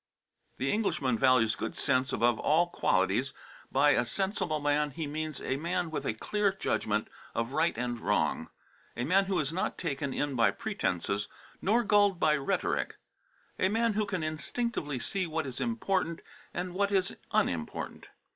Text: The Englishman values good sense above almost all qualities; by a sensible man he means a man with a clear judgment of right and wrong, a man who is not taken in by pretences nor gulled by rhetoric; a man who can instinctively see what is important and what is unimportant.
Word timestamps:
The 0.57 0.71
Englishman 0.71 1.19
values 1.19 1.55
good 1.55 1.77
sense 1.77 2.11
above 2.11 2.39
almost 2.39 2.43
all 2.43 2.67
qualities; 2.69 3.33
by 3.71 3.91
a 3.91 4.03
sensible 4.03 4.59
man 4.59 4.89
he 4.89 5.05
means 5.05 5.39
a 5.39 5.57
man 5.57 5.91
with 5.91 6.07
a 6.07 6.15
clear 6.15 6.51
judgment 6.51 7.07
of 7.35 7.53
right 7.53 7.77
and 7.77 7.99
wrong, 7.99 8.49
a 8.97 9.05
man 9.05 9.25
who 9.25 9.37
is 9.39 9.53
not 9.53 9.77
taken 9.77 10.11
in 10.11 10.33
by 10.35 10.49
pretences 10.49 11.27
nor 11.61 11.83
gulled 11.83 12.19
by 12.19 12.33
rhetoric; 12.35 12.97
a 13.59 13.69
man 13.69 13.93
who 13.93 14.07
can 14.07 14.23
instinctively 14.23 14.97
see 14.97 15.27
what 15.27 15.45
is 15.45 15.61
important 15.61 16.21
and 16.51 16.73
what 16.73 16.91
is 16.91 17.15
unimportant. 17.29 18.09